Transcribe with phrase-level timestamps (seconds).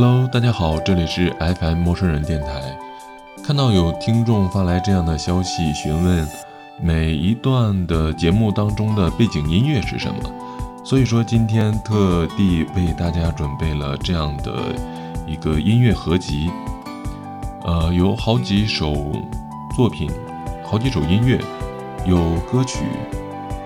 [0.00, 2.62] Hello，大家好，这里是 FM 陌生人电台。
[3.42, 6.24] 看到有听众发来这样的消息，询问
[6.80, 10.20] 每一段的节目当中的背景音乐是什么，
[10.84, 14.72] 所以说今天特地为大家准备了这样的
[15.26, 16.48] 一个音乐合集，
[17.64, 18.94] 呃，有好几首
[19.74, 20.08] 作品，
[20.64, 21.40] 好几首音乐，
[22.06, 22.84] 有歌曲，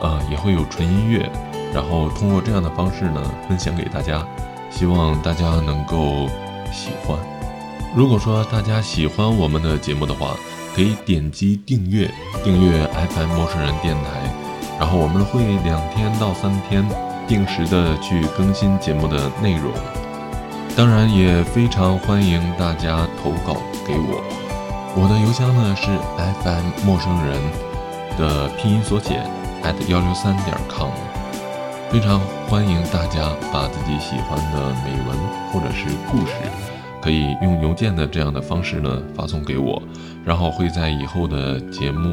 [0.00, 1.28] 呃，也会有纯音乐，
[1.74, 4.24] 然后通过这样的方式呢，分享给大家。
[4.70, 6.28] 希望大家能够
[6.72, 7.18] 喜欢。
[7.94, 10.36] 如果说大家喜欢我们的节目的话，
[10.74, 12.08] 可以点击订阅，
[12.44, 14.32] 订阅 FM 陌生人电台，
[14.78, 16.86] 然后我们会两天到三天
[17.26, 19.72] 定时的去更新节目的内容。
[20.76, 24.22] 当然也非常欢迎大家投稿给我，
[24.94, 25.88] 我的邮箱呢是
[26.44, 27.36] FM 陌生人
[28.16, 29.20] 的拼音缩写
[29.64, 30.90] at 幺六三点 com。
[31.90, 35.16] 非常欢迎大家把自己喜欢的美文
[35.52, 36.32] 或者是故事，
[37.00, 39.80] 可以用邮件的这样的方式呢发送给我，
[40.24, 42.12] 然后会在以后的节目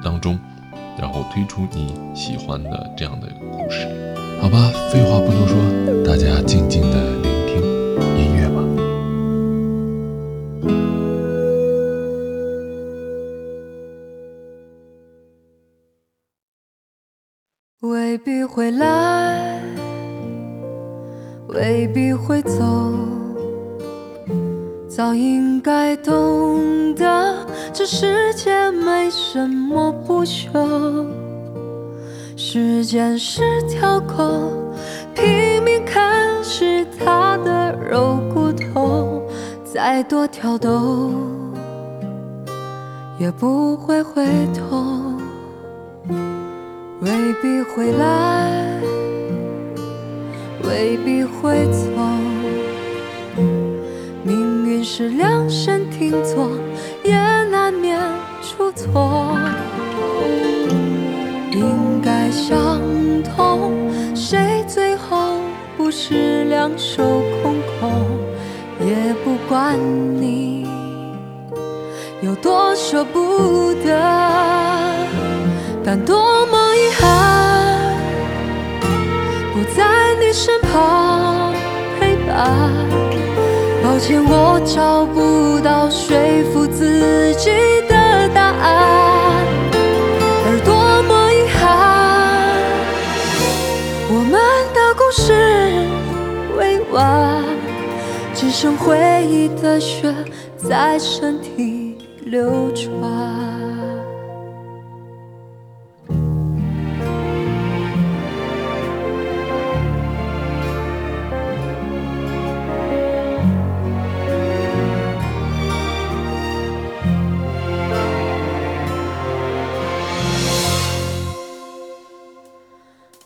[0.00, 0.38] 当中，
[0.96, 3.88] 然后推出你喜欢的这样的故事。
[4.40, 6.96] 好吧，废话不多说，大家静静的
[28.44, 31.06] 界没什么不朽。
[32.36, 34.52] 时间是条狗，
[35.14, 36.02] 拼命啃
[36.44, 39.22] 食它的肉骨头，
[39.64, 41.10] 再多挑逗，
[43.18, 45.14] 也不会回头。
[47.00, 48.78] 未必会来，
[50.64, 51.88] 未必会走。
[54.22, 56.50] 命运是量身定做，
[57.02, 57.14] 也
[57.44, 57.98] 难免
[58.56, 59.36] 出错。
[61.50, 62.80] 应该相
[63.36, 63.72] 同，
[64.14, 65.40] 谁最后
[65.76, 67.02] 不是两手
[67.42, 67.90] 空空？
[68.80, 69.76] 也不管
[70.20, 70.68] 你
[72.20, 74.00] 有多舍不得，
[75.84, 76.58] 但多么。
[76.76, 77.94] 遗憾，
[79.52, 81.54] 不在你身旁
[81.98, 82.60] 陪伴。
[83.82, 86.16] 抱歉，我找不到说
[86.52, 87.50] 服自己
[96.94, 97.42] 未完，
[98.34, 100.14] 只剩回忆的血
[100.56, 102.92] 在身体流转。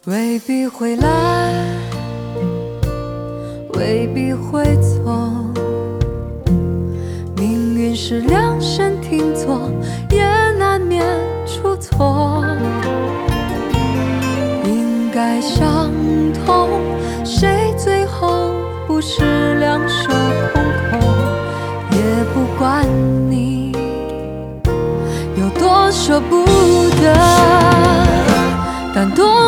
[0.07, 1.53] 未必会来，
[3.79, 4.99] 未必会走。
[7.37, 9.71] 命运是量身定做，
[10.11, 10.25] 也
[10.59, 11.05] 难免
[11.47, 12.45] 出错。
[14.65, 15.91] 应该相
[16.45, 16.69] 同，
[17.25, 18.51] 谁最后
[18.87, 20.11] 不是两手
[20.53, 21.01] 空空？
[21.93, 21.99] 也
[22.35, 22.85] 不管
[23.31, 23.73] 你
[25.37, 26.45] 有多舍不
[27.01, 27.15] 得，
[28.93, 29.48] 但多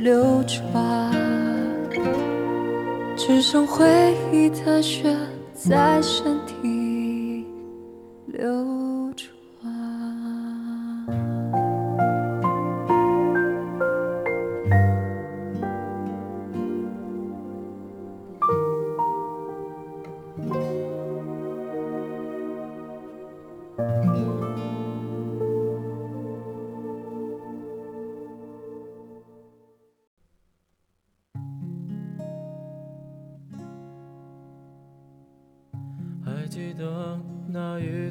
[0.00, 1.12] 流转，
[3.16, 3.86] 只剩回
[4.32, 5.14] 忆的血
[5.52, 7.44] 在身体
[8.24, 8.48] 流。
[9.14, 9.30] 转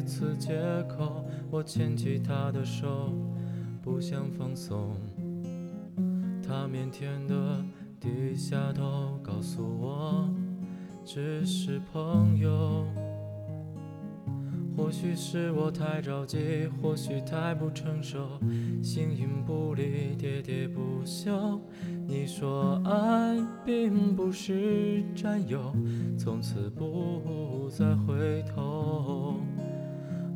[0.10, 0.60] 次借
[0.90, 3.14] 口，我牵起她的手，
[3.84, 4.96] 不想放松。
[6.42, 7.64] 她腼腆的
[8.00, 10.28] 低下头，告诉我
[11.06, 12.88] 只是朋友。
[14.76, 18.40] 或许是我太着急，或许太不成熟，
[18.82, 21.62] 形影不离，喋喋不休。
[22.08, 25.72] 你说爱并不是占有，
[26.18, 29.36] 从此不再回头。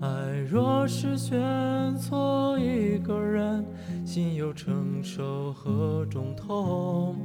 [0.03, 0.09] 爱
[0.51, 3.65] 若是选错一个人，
[4.05, 7.15] 心又承受何种痛？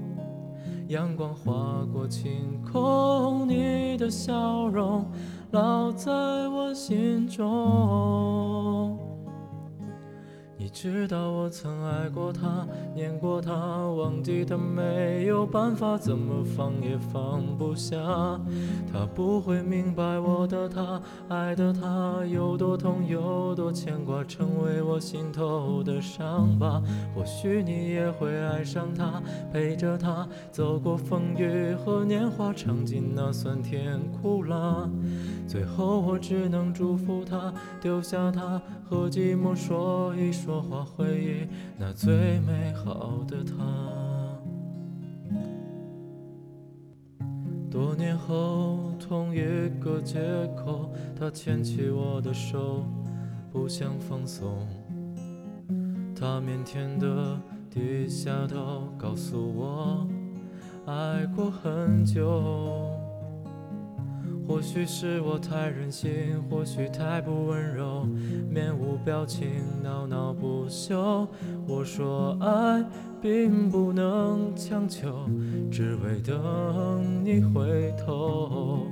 [0.86, 5.04] 阳光划过晴空，你的笑容。
[5.50, 9.07] 烙在我心中。
[10.68, 13.54] 你知道我曾爱过他，念过他，
[13.88, 17.96] 忘记他没有办法，怎么放也放不下。
[18.92, 21.00] 他不会明白我的他，
[21.30, 26.82] 爱的他有多痛，有多牵挂，成为我心头的伤疤。
[27.14, 34.86] 或许你也会爱上他，陪着他走过风雨和年华，尝尽那酸甜苦辣。
[35.48, 40.60] 最后我只能祝福他，丢下他和寂寞说一说。
[40.60, 41.48] 话回忆
[41.78, 43.54] 那最美好的他。
[47.70, 49.40] 多年后，同一
[49.80, 50.18] 个街
[50.54, 52.84] 口，他牵起我的手，
[53.50, 54.66] 不想放松。
[56.14, 57.40] 他腼腆的
[57.70, 60.06] 低下头，告诉我，
[60.84, 62.87] 爱过很久。
[64.48, 68.08] 或许是我太任性，或许太不温柔，
[68.50, 69.46] 面无表情，
[69.82, 71.28] 闹闹不休。
[71.66, 72.82] 我说爱
[73.20, 75.28] 并不能强求，
[75.70, 78.86] 只为等你回头。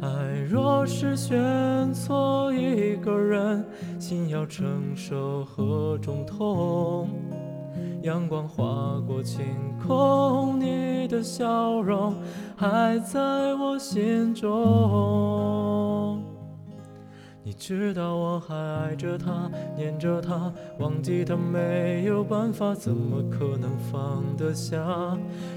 [0.00, 0.08] 爱
[0.48, 3.64] 若是选错一个人，
[3.98, 7.08] 心要承受何种痛？
[8.02, 8.64] 阳光划
[9.06, 9.44] 过晴
[9.86, 12.14] 空，你的笑容
[12.56, 13.20] 还在
[13.54, 15.89] 我心中。
[17.42, 24.76] 你知道我还爱着他，念着他，忘记他没有办法，怎么可能放得下？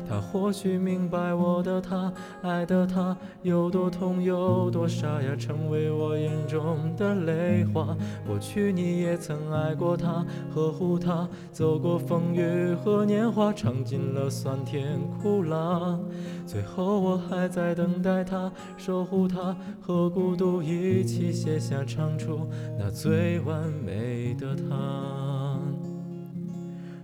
[0.08, 7.96] 他或许明白我的他，爱的他有多痛，有多沙哑，成为我眼中的泪花。
[8.26, 10.26] 过去你也曾爱过他，
[10.56, 16.00] 呵护他，走过风雨和年华，尝尽了酸甜苦辣。
[16.48, 21.73] 最后我还在等待他，守护他，和孤独一起写下。
[21.86, 22.48] 唱出
[22.78, 25.58] 那最完美的他，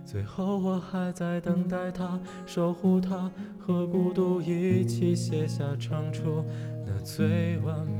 [0.04, 6.44] 最后我还在等待他，守护他，和孤独一起写下唱出
[6.86, 7.99] 那最完美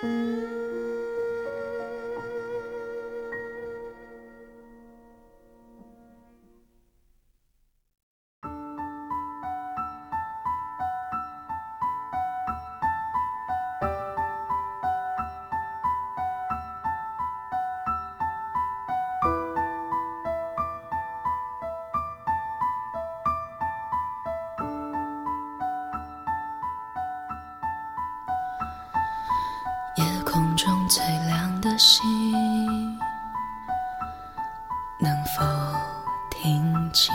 [0.00, 0.57] Música
[31.78, 32.02] 心，
[34.98, 35.44] 能否
[36.30, 37.14] 听清？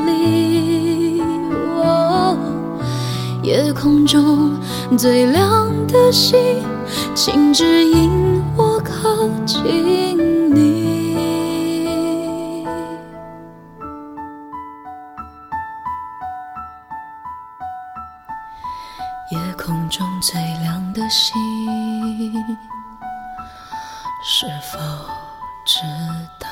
[3.81, 4.51] 空中
[4.95, 6.37] 最亮的星，
[7.15, 9.65] 请指引我靠近
[10.53, 11.15] 你。
[19.31, 21.33] 夜空中最亮的星，
[24.23, 24.77] 是否
[25.65, 25.79] 知
[26.39, 26.47] 道，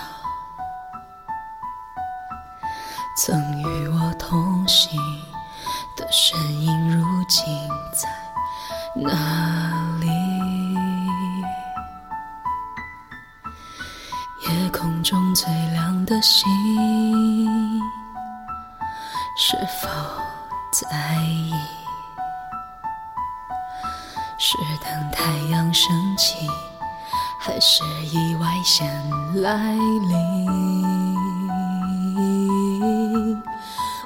[3.15, 4.99] 曾与我同行
[5.95, 6.58] 的身影，
[7.29, 7.45] 如今
[7.93, 8.09] 在
[8.95, 9.11] 哪
[9.99, 10.07] 里？
[14.47, 16.43] 夜空中最亮的星，
[19.37, 19.87] 是否
[20.71, 21.53] 在意？
[24.39, 26.49] 是等太阳升起，
[27.39, 28.89] 还是意外先
[29.39, 30.49] 来临？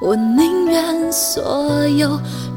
[0.01, 2.19] 我宁愿所有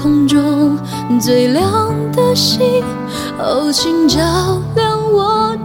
[0.00, 0.78] 空中
[1.20, 2.60] 最亮的星，
[3.36, 5.56] 哦，请照亮我。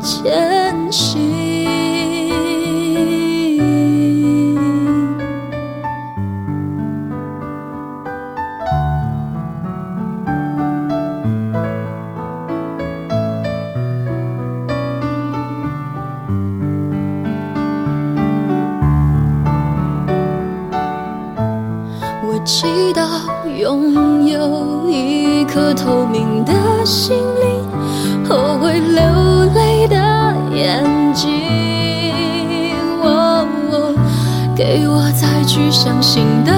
[34.63, 36.53] 给我再去相信的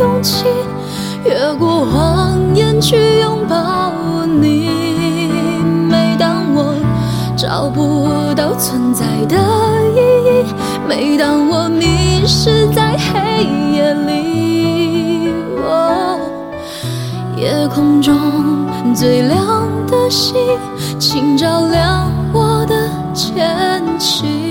[0.00, 0.44] 勇气，
[1.24, 3.92] 越过谎言去拥抱
[4.26, 4.68] 你。
[5.88, 6.74] 每当我
[7.36, 9.36] 找不到存在的
[9.94, 10.00] 意
[10.42, 10.52] 义，
[10.88, 15.32] 每当我迷失在黑夜里。
[17.36, 20.34] 夜空中最亮的星，
[20.98, 24.43] 请照亮我的前行。